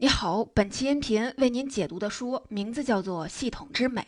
[0.00, 4.02] 你好，本期音频为您解读的书名字叫做《系统之美》，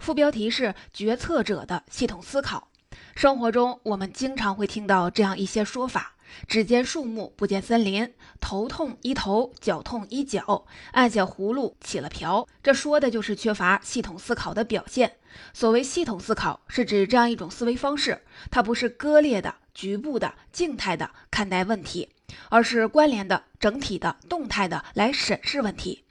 [0.00, 2.66] 副标题是“决策者的系统思考”。
[3.14, 6.16] 生活中，我们经常会听到这样一些说法
[6.48, 8.08] ：“只见树木，不见森林；
[8.40, 15.18] 头痛医头，脚痛医脚；按下葫芦起了瓢。”这说的就是缺乏系统思考的表现。
[15.52, 22.08] 所谓系统思考，是指这样一种思维方式，它不是割裂的、局部的、静态的看待问题。
[22.48, 26.04] 而是关联的、整体的、动态的来审视问题。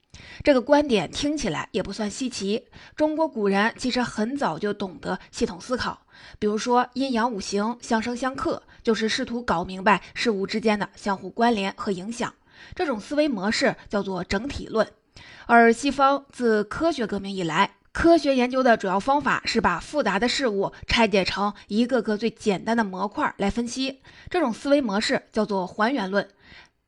[0.44, 2.66] 这个观点听起来也不算稀奇。
[2.96, 6.02] 中国古人其实很早就懂得系统思考，
[6.40, 12.34] 比如说阴阳五行相生相克，就是试图搞明白事物之间的相互关联和影响。
[12.76, 14.88] 这种思维模式叫做整体论。
[15.46, 24.02] 而西方自科学革命以来，科学研究的主要方法是把复杂的事物拆解成一个个最简单的模块来分析。
[24.30, 26.28] 这种思维模式叫做还原论。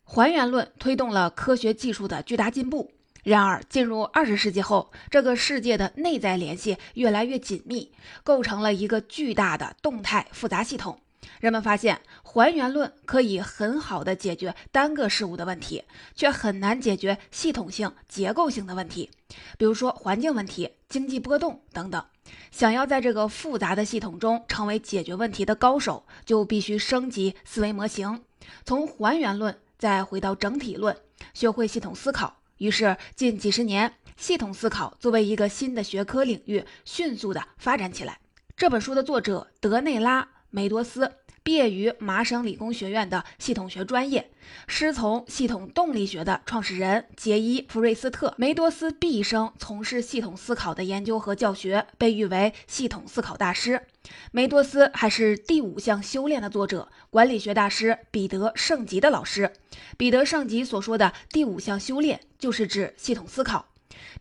[0.04, 2.92] 还原论推动了科学技术的巨大进步。
[3.24, 7.92] 然而，进入二十世纪后，这个世界的内在联系越来越紧密，
[8.24, 11.00] 构成了一个巨大的动态复杂系统。
[11.40, 15.84] 人们发现，还原论可以很好的解决单个事物的问题，
[16.16, 19.10] 却很难解决系统性、结构性的问题，
[19.58, 22.04] 比如说环境问题、经济波动等等。
[22.52, 28.24] 想要在这个复杂的系统中成为解决问题的高手，就必须升级思维模型，
[28.66, 30.98] 从还原论再回到整体论，
[31.34, 32.38] 学会系统思考。
[32.58, 38.20] 于是，近几十年，系统思考作为一个新的学科领域，迅速的发展起来。
[38.58, 41.14] 这本书的作者德内拉·梅多斯。
[41.50, 44.30] 毕业于麻省理工学院的系统学专业，
[44.68, 48.36] 师从系统动力学的创始人杰伊·福瑞斯特。
[48.38, 53.82] 梅多斯毕生从事系统思考的研究和教学，被誉为系统思考大师。
[54.32, 59.52] 梅多斯还是《第五项修炼》的作者，管理学大师彼得·圣吉的老师。
[59.98, 63.66] 彼得·圣吉所说的第五项修炼，就是指系统思考。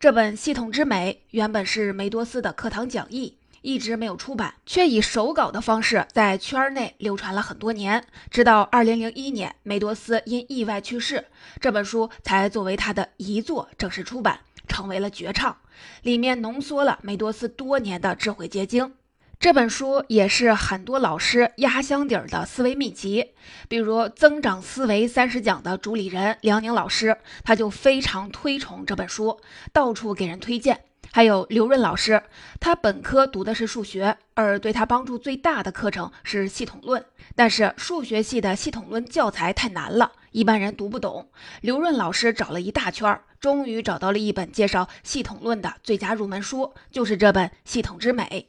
[0.00, 3.34] 这本《系统之美》原本是梅多斯的课堂讲义。
[3.62, 8.04] 一直没有出版，却以手稿的方式在圈内流传了很多年。
[8.30, 11.26] 直到二零零一年，梅多斯因意外去世，
[11.60, 15.56] 这本书才作为他的遗作正式出版，成为了绝唱。
[16.02, 18.94] 里面浓缩了梅多斯多年的智慧结晶。
[19.40, 23.34] 这本书也是很多老师压箱底儿的思维秘籍。
[23.68, 29.40] 比如《增长思维三十讲》的主理人梁宁老师，他就非常推崇这本书，
[29.72, 30.80] 到处给人推荐。
[31.12, 32.22] 还有刘润老师，
[32.60, 37.04] 他本科读的是数学，而对他帮助最大的课程是系统论。
[37.34, 41.28] 但是数学系的系统论教材太难了，一般人读不懂。
[41.60, 48.48] 刘润老师找了一大圈，终于找到了一本介绍系统论的最佳入门书，就是这本《系统之美》。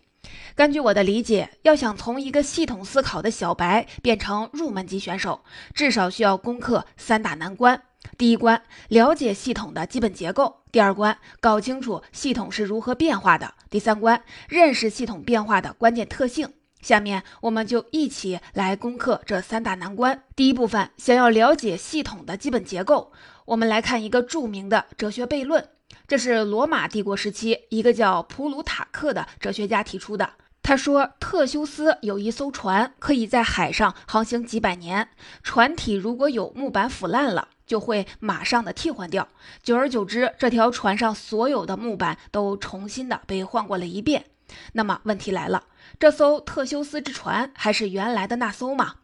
[0.55, 5.43] 根据我的理解，要想从一个系统思考的小白变成入门级选手，
[5.73, 7.81] 至少需要攻克三大难关。
[8.17, 16.53] 第一关，了解系统的基本结构；第二关，搞清楚系统是如何变化的；第三关，认识系统变化的关键特性。
[16.81, 20.23] 下面我们就一起来攻克这三大难关。
[20.35, 23.11] 第一部分，想要了解系统的基本结构，
[23.45, 25.67] 我们来看一个著名的哲学悖论。
[26.07, 30.31] 这是罗马帝国时期一个叫普鲁塔克的哲学家提出的。
[30.61, 35.09] 他说，特修斯有一艘船，可以在海上航行几百年。
[35.43, 39.29] 船体如果有木板腐烂了，就会马上的替换掉，
[39.61, 44.25] 久而久之，这条船上所有的木板都重新的被换过了一遍。
[44.73, 45.65] 那么问题来了，
[45.99, 48.95] 这艘特修斯之船还是原来的那艘吗？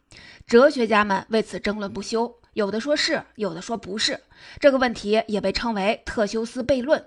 [0.48, 4.22] 哲学家们为此争论不休，有的说是，有的说不是。
[4.60, 7.06] 这个问题也被称为特修斯悖论。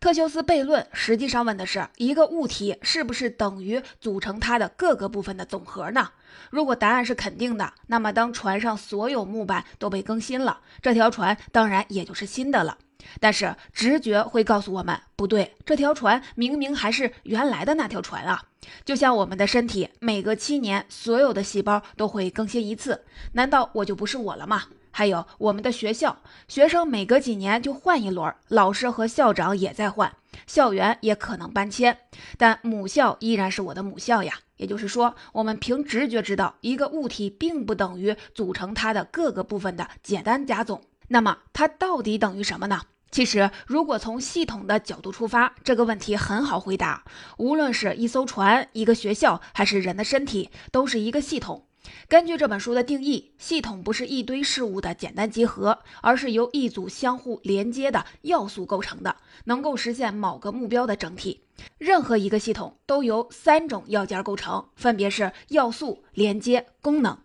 [0.00, 6.10] 特修斯悖论实际上问的是一个物体是不是等于组成它的各个部分的总和呢？
[6.50, 12.78] 如果答案是肯定的，那么当船上所有木板都被更新了，这条船当然也就是新的了。
[13.20, 18.42] 但是直觉会告诉我们，不对，这条船明明还是原来的那条船啊！
[18.84, 24.64] 就像我们的身体，每隔七年所有的细胞都会更新一次，难道我就不是我了吗？
[24.90, 26.18] 还有我们的学校，
[26.48, 30.14] 学生每隔几年就换一轮，老师和校长也在换，
[30.46, 31.98] 校园也可能搬迁，
[32.36, 34.34] 但母校依然是我的母校呀。
[34.56, 40.82] 也就是说，我们凭直觉知道一个物体并不等于组成它的各个部分的简单加总。
[41.06, 42.82] 那么它到底等于什么呢？
[43.10, 47.04] 其实，如果从系统的角度出发，这个问题很好回答。
[47.38, 51.67] 无论是一艘船、一个学校，还是人的身体，都是一个系统。
[52.08, 61.42] 根据这本书的定义，系统不是一堆事物的简单集合，而是由一组相互连接的要素构成的，能够实现某个目标的整体。
[61.76, 67.18] 任何一个系统都由三种要件构成，分别是要素、连接、功能。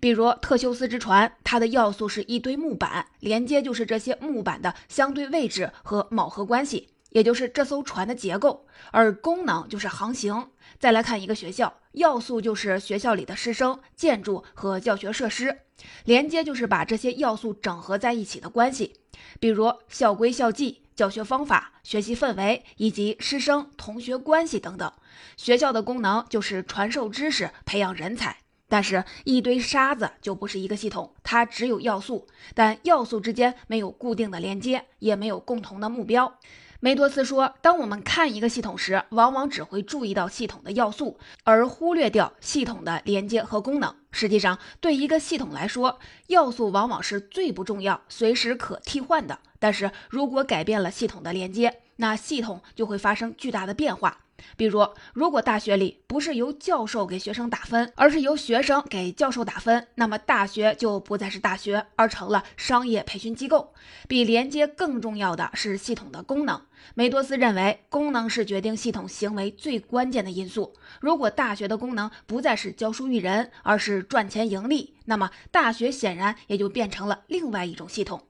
[0.00, 10.50] 比如特修斯之船，它的要素是一堆木板，连接就是这些木板的相对位置和铆合关系，也就是这艘船的结构，而功能就是航行。
[10.80, 15.60] 再来看一个学校，要素就是学校里的师生、建筑和教学设施，
[16.04, 18.94] 连接就是把这些要素整合在一起的关系，
[19.38, 24.92] 比如校规、校纪、教学方法、学习氛围以及师生同学关系等等。
[25.36, 28.38] 学校的功能就是传授知识、培养人才。
[28.66, 36.40] 但是，一堆沙子就不是一个系统，它只有要素，但要素之间没有固定的连接，也没有共同的目标。
[36.84, 43.96] 梅多斯说，当我们看一个系统时，往往只会注意到系统的要素，而忽略掉系统的连接和功能。
[44.10, 49.38] 实际上，对一个系统来说，要素往往是最不重要、随时可替换的。
[49.58, 54.18] 但是如果改变了系统的连接，那系统就会发生巨大的变化。
[54.56, 63.72] 比如，如果大学里不是由教授给学生打分，而是由学生给教授打分，那么大学就不再是大学，而成了商业培训机构。
[64.08, 66.60] 比连接更重要的是系统的功能。
[66.94, 70.74] 梅多斯认为，功能是决定系统行为最关键的因素。
[71.00, 78.26] 如果大学的功能不再是教书育人，而是赚钱盈利，那么大学显然也就变成了另外一种系统。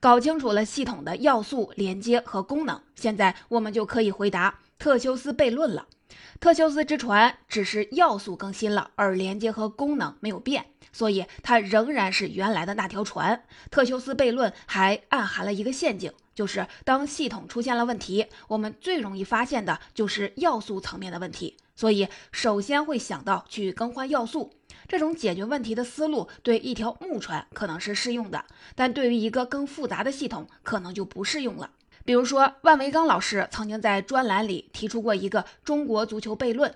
[0.00, 4.60] 搞清楚了系统的要素、连接和功能，现在我们就可以回答。
[4.78, 5.86] 特修斯悖论了，
[6.40, 13.44] 特修斯之船只是要素更新了，而连接和功能没有变，所以它仍然是原来的那条船。
[13.70, 24.52] 特修斯悖论还暗含了一个陷阱，就是当系统出现了问题，我们最容易发现的就是要素层面的问题，所以首先会想到去更换要素。
[24.86, 28.44] 这种解决问题的思路对一条木船可能是适用的，
[28.74, 31.70] 但对于一个更复杂的系统，可能就不适用了。
[32.04, 36.74] 比如说，万维钢老师曾经在专栏里提出过一个中国足球悖论：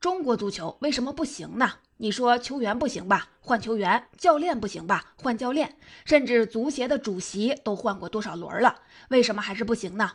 [0.00, 1.72] 中国足球为什么不行呢？
[1.98, 5.68] 你说球员不行吧，换球员；教练不行吧，换教练；
[6.06, 8.80] 甚至足协的主席都换过多少轮了，
[9.10, 10.12] 为什么还是不行呢？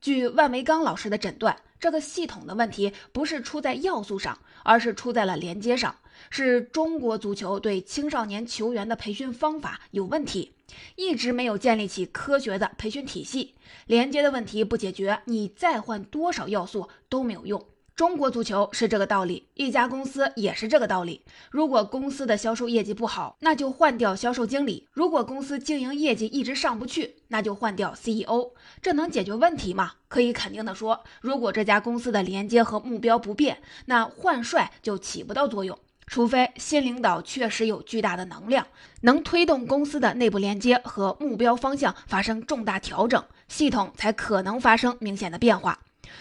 [0.00, 5.94] 据万维钢老师的诊断，这个系统的问题不是出在要素上，而是出在了连接上。
[6.30, 10.54] 是中国足球对青少年球员的培训方法有问题，
[10.96, 13.54] 一直没有建立起科学的培训体系。
[13.86, 17.62] 连接的问题不解决，你再换多少要素都没有用。
[17.96, 21.22] 中国足球是这个道理，一家公司也是这个道理。
[21.50, 28.50] 如果公司的销售业绩不好，那就换掉销售经理；如果公司经营业绩一直上不去，那就换掉 CEO。
[28.82, 29.92] 这能解决问题吗？
[30.08, 35.78] 可以肯定的说，如果这家公司的连接和目标不变，那换帅就起不到作用。
[36.06, 38.66] 除非新领导确实有巨大的能量，
[39.00, 45.78] 能推动公司的内部连接和目标方向发生重大调整，系统才可能发生明显的变化。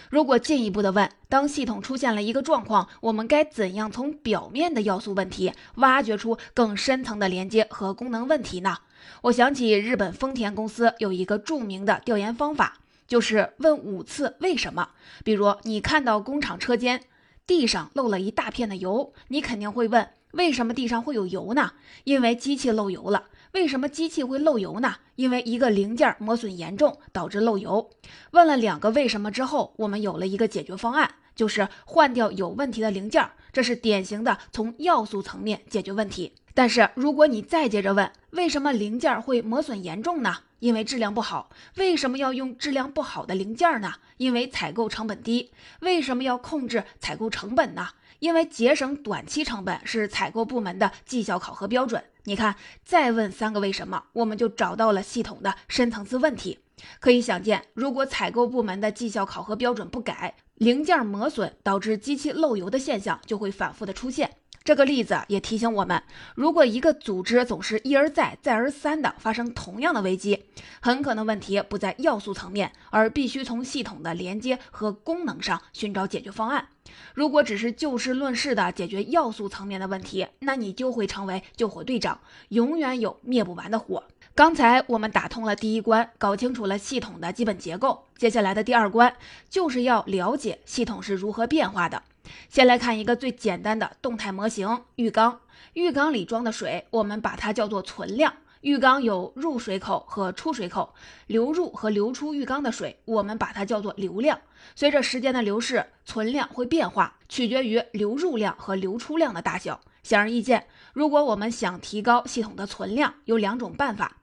[0.10, 8.78] 如果进一步的问，当系统出现了一个状况，我们该怎样从表面的要素问题挖掘出更深层的连接和功能问题呢？
[9.22, 14.90] 我想起日本丰田公司有一个著名的调研方法，就是问五次为什么。
[15.24, 17.02] 比如你看到工厂车间。
[17.48, 21.72] 地上漏了一大片的油，你肯定会问：为什么地上会有油呢？
[22.04, 23.30] 因为机器漏油了。
[23.54, 24.96] 为什么机器会漏油呢？
[25.16, 27.90] 因为一个零件磨损严重导致漏油。
[28.32, 33.26] 问了两个为什么之后，我们有了一个解决方案，就是换掉有问题的零件。
[33.54, 36.34] 这是典型的从要素层面解决问题。
[36.54, 40.40] 但是如果你再接着问，为什么零件会磨损严重呢？
[40.60, 43.94] 因为质量不好，为什么要用质量不好的零件呢？
[44.18, 45.52] 因为采购成本低。
[45.80, 47.88] 为什么要控制采购成本呢？
[48.26, 52.04] 因为节省短期成本是采购部门的绩效考核标准。
[52.24, 56.58] 你看，再问三个为什么，我们就找到了系统的深层次问题。
[57.00, 64.38] 可以想见，如果采购部门的绩效考核标准不改，零件磨损导致机器漏油的现象就会反复的出现。
[64.66, 66.02] 这个例子也提醒我们，
[66.34, 70.46] 如果一个组织总是一而再、再而三的发生同样的危机，
[70.80, 76.68] 很可能问题不在要素层面，而必须从系统的连接和功能上寻找解决方案。
[77.14, 82.20] 如果只是就事论事地解决要素层面的问题，那你就会成为救火队长，
[82.50, 84.04] 永远有灭不完的火。
[84.34, 89.16] 刚才我们打通了第一关，搞清楚了系统的基本结构，接下来的第二关
[89.48, 92.02] 就是要了解系统是如何变化的。
[92.50, 95.42] 先来看一个最简单的动态模型——浴缸。
[95.74, 98.34] 浴缸里装的水，我们把它叫做存量。
[98.62, 100.96] 浴缸有入水口和出水口，
[101.28, 104.42] 流入和流出浴缸的水，我们把它叫做流量。
[104.76, 109.82] 随着时间的流逝，存量会变化，取决于流入量和流出量的大小。
[110.02, 114.18] 显而易见，如果我们想提高系统的存量，有两种办法：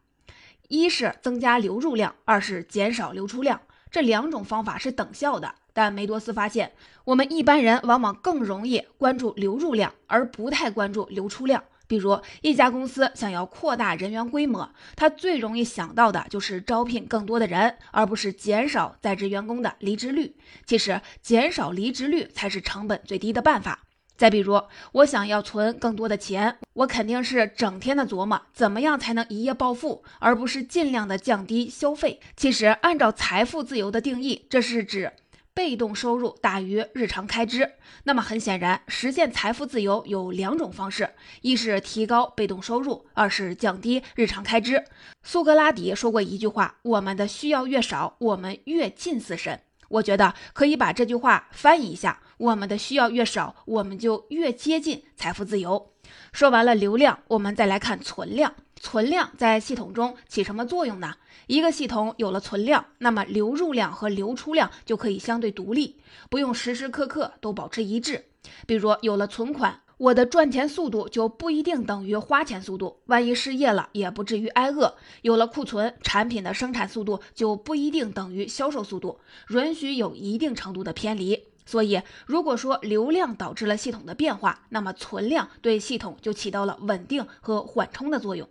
[0.69, 3.61] 一是增加流入量，二是减少流出量。
[3.91, 5.55] 这两种方法是等效的。
[5.73, 6.73] 但梅多斯发现，
[7.05, 11.63] 我们一般人往往更容易关注流入量，而不太关注流出量。
[11.89, 20.35] 比如一家公司想要扩大人员规模，他最容易想到的就是招聘更多的人，而不是减少在职员工的离职率。
[20.65, 23.81] 其实，减少离职率才是成本最低的办法。
[24.17, 24.63] 再比如，
[24.93, 32.21] 我想要存更多的钱，我肯定是整天的琢磨怎么样才能一夜暴富，而不是尽量的降低消费。
[32.37, 35.13] 其实，按照财富自由的定义，这是指
[35.55, 37.73] 被动收入大于日常开支。
[38.05, 41.11] 那么很显然，实现财富自由有两种方式：
[41.43, 44.85] 一是提高被动收入，二是降低日常开支。
[45.23, 55.92] 苏格拉底说过一句话：“我们的需要越少，我们越近似神。”我觉得可以把这句话翻译一下：我们的需要越少，我们就越接近财富自由。
[56.33, 58.55] 说完了流量，我们再来看存量。
[58.77, 61.15] 存量在系统中起什么作用呢？
[61.47, 65.97] 一个系统有了存量，那么流入量和流出量就可以相对独立，
[66.29, 68.25] 不用时时刻刻都保持一致。
[68.67, 69.81] 比如有了存款。
[69.99, 74.97] 我的赚钱速度就不一定等于花钱速度，万一失业了也不至于挨饿。
[75.21, 81.45] 有了库存，产品的生产速度就不一定等于销售速度，允许有一定程度的偏离。
[81.65, 88.49] 所以，如果说流量导致了系统的变化，那么存量对系统就起到了稳定和缓冲的作用。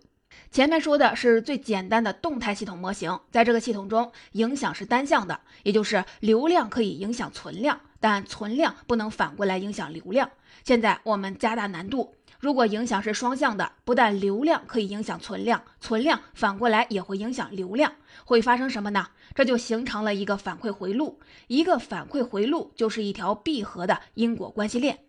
[0.49, 10.29] 前面说的是最简单的动态系统模型，在这个系统中，影响是单向的，也就是流量可以影响存量，但存量不能反过来影响流量。
[10.63, 17.93] 现在我们加大难度，如果影响是双向的，不但流量可以影响存量，存量反过来也会影响流量，
[18.25, 19.09] 会发生什么呢？
[19.35, 24.99] 这就形成了一个反馈回路，一个反馈回路就是一条闭合的因果关系链。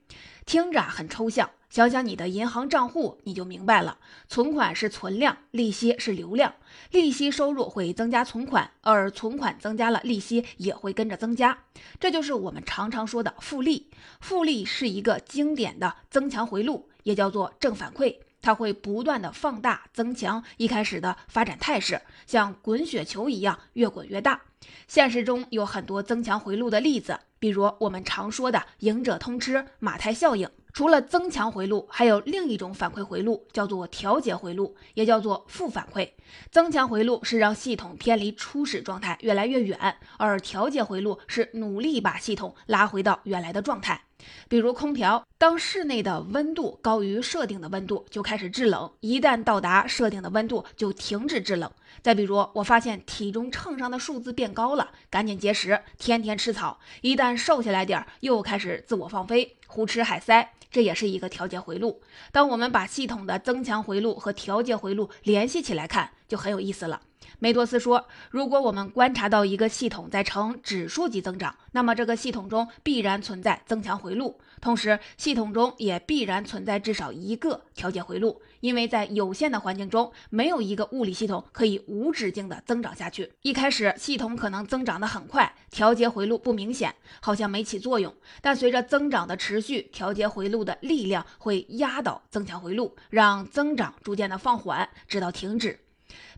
[0.44, 1.48] 听着很抽象。
[1.70, 3.96] 想想你的银行账户，你就明白了。
[4.28, 6.52] 存款是存量，利息是流量。
[6.90, 11.56] 利息收入会增加存款，而存款增加了，利息也会跟着增加。
[11.98, 13.88] 这就是我们常常说的复利。
[14.20, 18.16] 复利是一个经典的增强回路，也叫做正反馈。
[18.40, 24.40] 它会不断的放大、增强一开始的发展态势，像滚雪球一样越滚越大。
[24.88, 30.50] 现实中有很多增强回路的例子，比如我们常说的“赢者通吃”、马太效应。
[30.72, 36.10] 除了增强回路，还有另一种反馈回路，叫做调节回路，也叫做负反馈。
[36.50, 44.02] 增强回路是让系统偏离初始状态越来越远，而调节回路是努力把系统拉回到原来的状态。
[44.48, 51.68] 比如空调，当室内的温度高于设定的温度，就开始制冷；一旦到达设定的温度，就停止制冷。
[52.02, 60.52] 再比如，我发现体重秤上的数字变高了，赶紧节食，天天吃草；一旦瘦下来点，又开始自我放飞，胡吃海塞。
[60.70, 62.00] 这也是一个调节回路。
[62.30, 67.02] 当我们把系统的增强回路和调节回路联系起来看，就很有意思了。
[67.38, 74.40] 梅多斯说，如果我们观察到一个系统在呈指数级增长，那么这个系统中必然存在增强回路。
[74.62, 83.32] 同时，系统中也必然存在至少一个调节回路，因为在有限的环境中，没有一个物理系统可以无止境的增长下去。
[83.42, 88.14] 一开始，系统可能增长得很快，调节回路不明显，好像没起作用。
[88.40, 95.80] 但随着增长的持续，调节回路的力量会压倒增强回路，让增长逐渐的放缓，直到停止。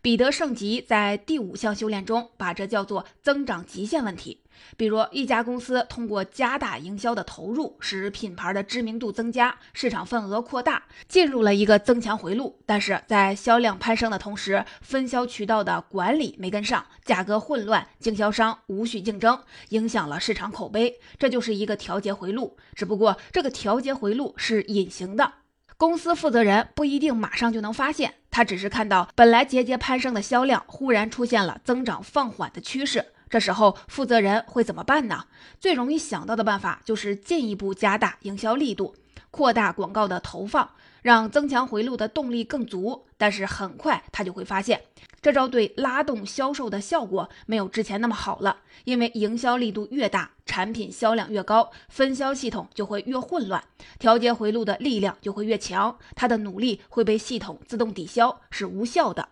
[0.04, 4.38] 彼得圣吉在第五项修炼中把这叫做增长极限问题。
[4.76, 12.60] 比如，一家公司通过加大营销的投入，使品牌的知名度增加，市场份额扩大，进入了一个增强回路。
[12.66, 21.00] 但是在销量攀升的同时，分销渠道的管理没跟上，价格混乱，经销商无序竞争，影响了市场口碑。
[21.18, 22.58] 这就是一个调节回路。
[22.74, 25.32] 只不过，这个调节回路是隐形的。
[25.76, 33.06] 公司负责人不一定马上就能发现，他只是看到本来节节攀升的销量忽然出现了增长放缓的趋势。
[33.28, 35.24] 这时候负责人会怎么办呢？
[35.58, 38.94] 最容易想到的办法就是进一步加大营销力度，
[39.34, 40.70] 扩大广告的投放。
[41.02, 44.80] 让增强回路的动力更足，但是很快他就会发现，
[45.20, 48.56] 这招对拉动销售的效果没有之前那么好了。
[48.84, 53.62] 因为营销力度越大，产品销量越高，分销系统就会越混乱，
[53.98, 59.28] 调节回路的力量就会越强，他的努力会被系统自动抵消，是无效的。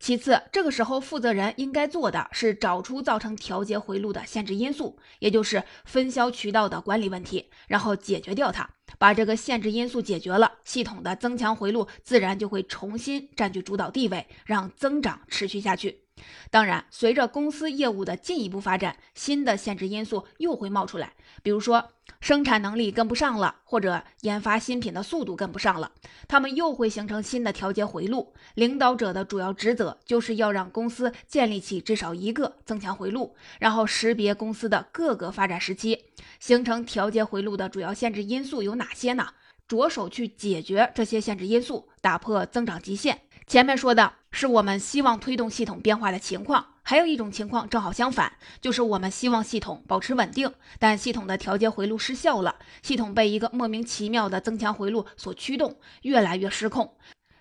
[0.00, 8.68] 其次，这个时候负责人应该做的是找出造成调节回路的限制因素，也就是分销渠道的管理问题，然后解决掉它。
[8.98, 16.07] 把这个限制因素解决了，系统的增强回路自然就会重新占据主导地位，让增长持续下去。
[16.50, 25.92] 当然，随着公司业务的进一步发展，新的限制因素又会冒出来，比如说生产能力跟不上了，或者研发新品的速度跟不上了，
[26.26, 28.32] 他们又会形成新的调节回路。
[28.54, 36.06] 领导者的主要职责就是要让公司建立起至少一个增强回路，然后识别公司的各个发展时期，
[36.40, 39.28] 形成调节回路的主要限制因素有哪些呢？
[39.68, 43.20] 着手去解决这些限制因素，打破增长极限。
[43.48, 56.94] 前面说的是我们希望推动系统变化的情况，还有一种情况正好相反，就是我们希望系统保持稳定，但系统的调节回路失效了，系统被一个莫名其妙的增强回路所驱动，越来越失控。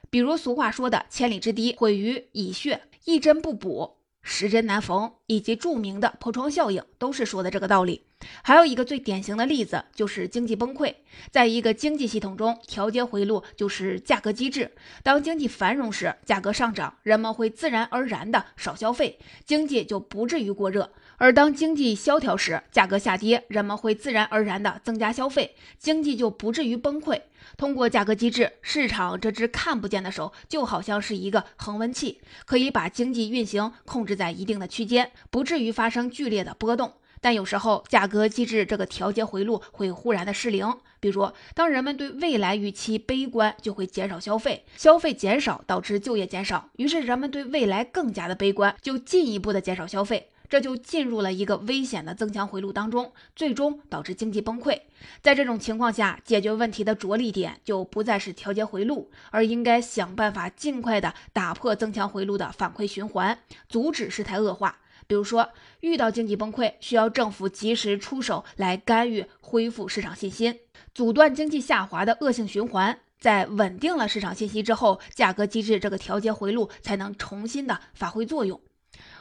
[0.09, 3.96] 比如俗话说的“千里之堤毁于蚁穴”，一针不补。
[4.29, 8.03] 时针难逢，以及著名的破窗效应，都是说的这个道理。
[8.43, 10.93] 还有一个最典型的例子就是经济崩溃。
[11.31, 14.73] 在一个经济系统中，调节回路就是价格机制。
[15.01, 27.19] 当经济繁荣时，价格上涨，人们会自然而然的少消费，经济就不至于过热；而当经济萧条时，价格下跌，人们会自然而然的增加消费，经济就不至于崩溃。
[27.57, 36.93] 通过价格机制，市场这只看不见的手就好像是一个恒温器，可以把经济运行控制在一定的区间，不至于发生剧烈的波动。
[37.19, 40.71] 但有时候，价格机制这个调节回路会忽然的失灵。
[40.99, 50.29] 比如，当人们对未来预期悲观，就会减少消费，消费减少导致就业减少，于是人们对未来更加的悲观，就进一步的减少消费。
[50.49, 54.79] 这就进入了一个危险的增强回路当中，最终导致经济崩溃。
[55.21, 64.79] 在这种情况下，解决问题的着力点就不再是调节回路，而应该想办法尽快的打破增强回路的反馈循环，阻止事态恶化。
[65.05, 65.49] 比如说，
[65.79, 70.59] 遇到经济崩溃，需要政府及时出手来干预，恢复市场信心，
[70.93, 72.99] 阻断经济下滑的恶性循环。
[73.19, 78.59] 在稳定了市场信息之后，价格机制这个调节回路才能重新的发挥作用。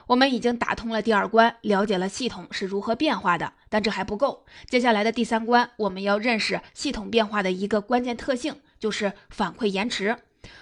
[0.07, 4.45] 我们已经打通了第二关，了解了系统是如何变化的，但这还不够。
[4.69, 10.17] 接下来的第三关，我们要认识系统变化的一个关键特性，就是反馈延迟。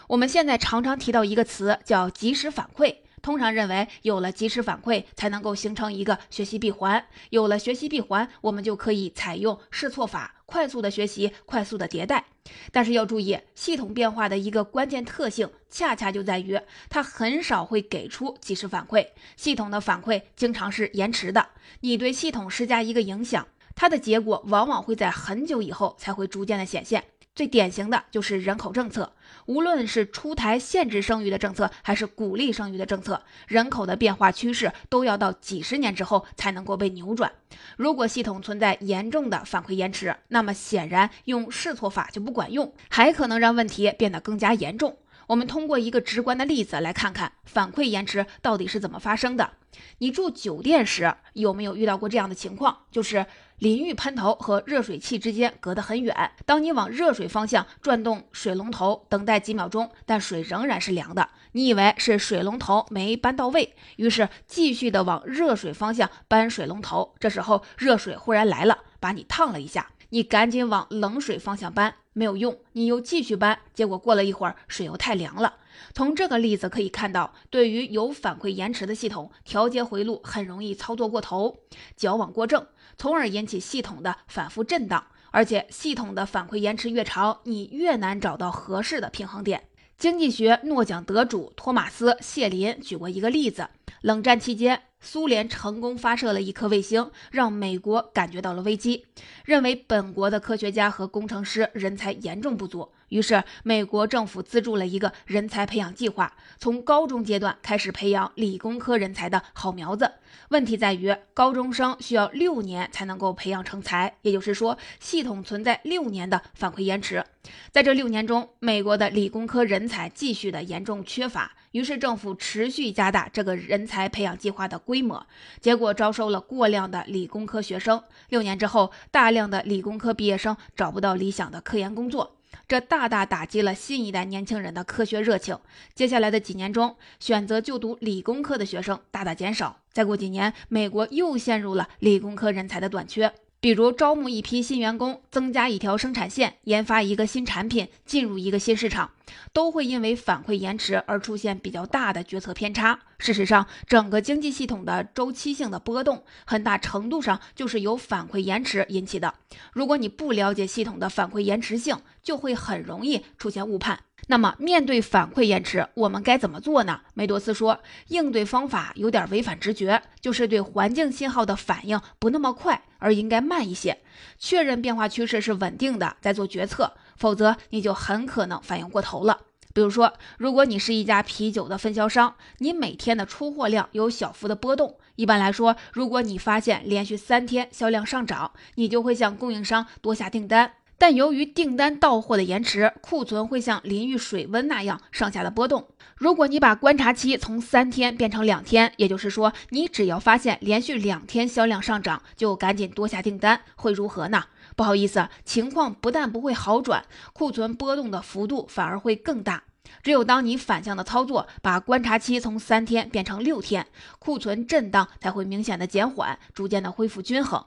[0.09, 2.97] 我们现在常常提到一个词，叫及时反馈。
[3.25, 7.02] 通常认为，有了及时反馈，才能够形成一个学习闭环。
[7.31, 12.26] 有了学习闭环，我们就可以采用试错法，快速的学习，快速的迭代。
[12.71, 19.07] 但是要注意，系统变化的一个关键特性，恰恰就在于它很少会给出及时反馈。
[19.38, 21.49] 系统的反馈经常是延迟的。
[21.81, 27.03] 你对系统施加一个影响，它的结果往往会在很久以后才会逐渐的显现。
[27.35, 29.12] 最典型的就是人口政策，
[29.46, 37.33] 无论是出台限制生育的政策，还是鼓励生育的政策，人口的变化趋势都要到几十年之后才能够被扭转。
[37.76, 44.96] 如果系统存在严重的反馈延迟，那么显然用试错法就不管用，还可能让问题变得更加严重。
[45.29, 49.53] 我们通过一个直观的例子来看看反馈延迟到底是怎么发生的。
[49.99, 52.85] 你住酒店时有没有遇到过这样的情况？
[52.93, 53.27] 就是
[53.59, 61.29] 淋浴喷头和热水器之间隔得很远，当你往热水方向转动水龙头，等待几秒钟，但水仍然是凉的。
[61.53, 67.15] 你以为是水龙头没搬到位，于是继续的往热水方向搬水龙头。
[67.19, 69.91] 这时候热水忽然来了，把你烫了一下。
[70.11, 75.57] 你赶紧往冷水方向搬，没有用，你又继续搬，结果过了一会儿，水又太凉了。
[75.92, 81.59] 从这个例子可以看到，对于有反馈延迟的系统，调节回路很容易操作过头，
[81.96, 85.05] 矫枉过正，从而引起系统的反复震荡。
[85.31, 89.64] 而且，系统的反馈延迟越长，你越难找到合适的平衡点。
[89.98, 93.68] 经济学诺奖得主托马斯·谢林举过一个例子：
[94.05, 94.83] 冷战期间。
[95.01, 99.05] 苏联成功发射了一颗卫星，让美国感觉到了危机，
[99.45, 102.90] 认为本国的科学家和工程师人才严重不足。
[103.11, 110.11] 于是，美国政府资助了一个人才培养计划，从高中阶段开始培养理工科人才的好苗子。
[110.49, 117.23] 问题在于，高中生需要六年才能够培养成才，也就是说，系统存在六年的反馈延迟。
[117.71, 121.53] 在这六年中，美国的理工科人才继续的严重缺乏。
[121.75, 125.27] 于是政府持续加大这个人才培养计划的规模，
[125.61, 128.01] 结果招收了过量的理工科学生。
[128.29, 132.37] 六年之后，大量的理工科毕业生找不到理想的科研工作，
[132.69, 135.59] 这大大打击了新一代年轻人的科学热情。
[135.97, 139.81] 接下来的几年中，选择就读理工科的学生大大减少。
[139.93, 143.33] 再过几年，美国又陷入了理工科人才的短缺。
[143.64, 149.12] 比如招募一批新员工，增加一条生产线，研发一个新产品，进入一个新市场，
[149.55, 153.00] 都会因为反馈延迟而出现比较大的决策偏差。
[153.18, 159.33] 事实上，整个经济系统的周期性的波动，很大程度上就是由反馈延迟引起的。
[159.72, 164.00] 如果你不了解系统的反馈延迟性，就会很容易出现误判。
[164.27, 167.01] 那么，面对反馈延迟，我们该怎么做呢？
[167.13, 173.99] 梅多斯说，应对方法有点违反直觉，就是对环境信号的反应不那么快，而应该慢一些，
[174.39, 179.41] 确认变化趋势是稳定的，再做决策，否则你就很可能反应过头了。
[179.75, 190.73] 比如说，如果你是一家啤酒的分销商，你每天的出货量有小幅的波动，一般来说，如果你发现连续三天销量上涨，你就会向供应商多下订单。
[191.07, 195.87] 但由于订单到货的延迟，库存会像淋浴水温那样上下的波动。
[196.17, 204.45] 如果你把观察期从三天变成两天，也就是说，你只要发现连续两天销量上涨，就赶紧多下订单，会如何呢？
[204.77, 209.64] 不好意思，情况不但不会好转，库存波动的幅度反而会更大。
[210.03, 213.87] 只有当你反向的操作，把观察期从三天变成六天，
[214.19, 217.62] 库存震荡才会明显的减缓，逐渐的恢复均衡。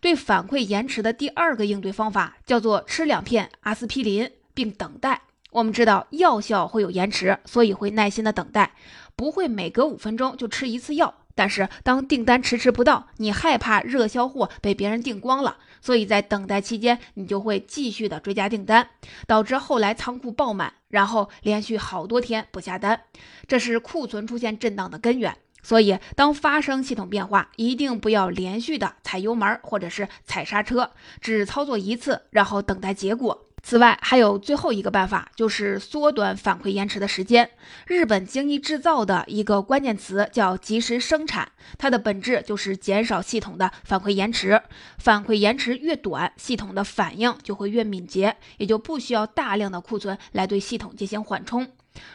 [0.00, 5.22] 对反馈延迟的第二个应对方法叫做吃两片阿司匹林并等待。
[5.50, 8.72] 我们知道药效会有延迟，所以会耐心的等待，
[9.16, 11.14] 不会每隔五分钟就吃一次药。
[11.34, 18.90] 但是当订单迟迟不到，你害怕热销货被别人订光了，所以在等待期间，你就会继续的追加订单，
[19.26, 23.04] 导致后来仓库爆满，然后连续好多天不下单，
[23.48, 25.36] 这是库存出现震荡的根源。
[25.62, 33.46] 所以，当发生系统变化，一定不要连续的踩油门或者是踩刹车，只操作一次，然后等待结果。
[33.62, 37.50] 此外，还有最后一个办法，就是缩短反馈延迟的时间。
[37.86, 44.62] 日本精益制造的一个关键词叫及时生产，它的本质就是减少系统的反馈延迟。
[44.96, 51.68] 反馈延迟越短，系统的反应就会越敏捷，也就不需要大量的库存来对系统进行缓冲。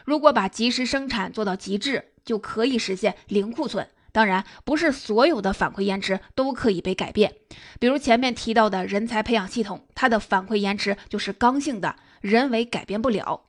[0.04, 3.88] 如果把及时生产做到极致，就可以实现零库存。
[4.12, 7.36] 当然，不是所有的反馈延迟都可以被改变。
[7.80, 13.42] 比如前面提到的人才培养系统，它的反馈延迟就是刚性的，人为改变不了。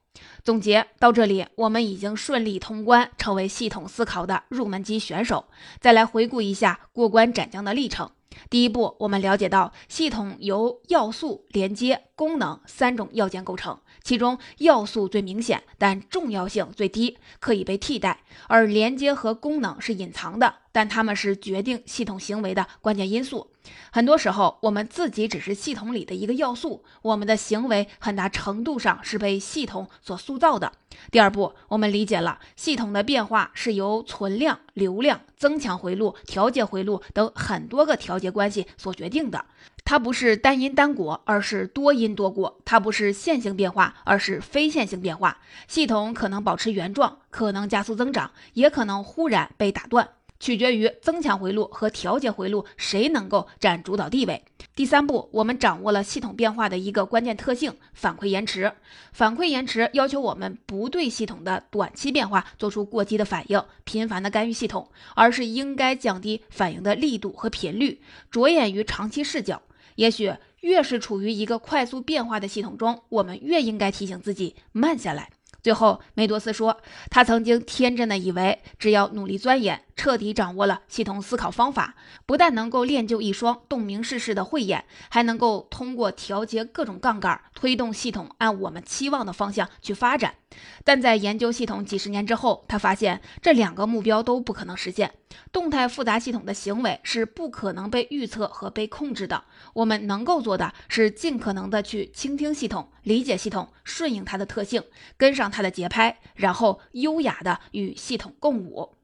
[0.43, 5.47] 总结到这里，我们已经顺利通关，成为系统思考的入门级选手。
[5.79, 8.11] 再来回顾一下过关斩将的历程。
[8.51, 13.79] 第一步，我们了解到系统由要素、连接、功能三种要件构成。
[14.07, 23.51] 其中要素最明显，但重要性最低，可以被替代；而连接和功能是隐藏的，但它们是决定系统行为的关键因素。
[23.91, 30.71] 很多时候，我们自己只是系统里的一个要素，我们的行为很大程度上是被系统所塑造的。
[31.11, 39.47] 第二步，我们理解了系统的变化是由存量、流量、增强回路、调节回路等很多个调节关系所决定的。
[39.87, 45.39] 它不是单因单果，而是多因多果；它不是线性变化，而是非线性变化。
[45.69, 50.09] 系统可能保持原状，可能加速增长，也可能忽然被打断。
[50.39, 54.45] 取决于增强回路和调节回路谁能够占主导地位。
[54.75, 58.73] 第三步，我们掌握了系统变化的一个关键特性——反馈延迟。
[59.13, 69.63] 反馈延迟要求我们不对系统的短期变化做出过激的反应，频繁的干预系统，而是应该降低反应的力度和频率，着眼于长期视角。
[69.97, 75.31] 也许越是处于一个快速变化的系统中，我们越应该提醒自己慢下来。
[75.63, 76.79] 最后，梅多斯说，
[77.11, 90.37] 他曾经天真的以为，只要努力钻研，彻底掌握了系统思考方法，不但能够练就一双洞明世事的慧眼，还能够通过调节各种杠杆，推动系统按我们期望的方向去发展。
[90.85, 95.13] 但在研究系统几十年之后，他发现这两个目标都不可能实现。
[95.53, 99.45] 动态复杂系统的行为是不可能被预测和被控制的。
[99.75, 104.83] 我们能够做的是尽可能的去倾听系统，理解系统，顺应它的特性，
[105.17, 108.96] 跟上它的节拍，然后优雅的与系统共舞。